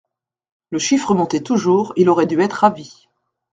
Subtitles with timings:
[0.71, 3.07] Le chiffre montait toujours, il aurait dû être ravi.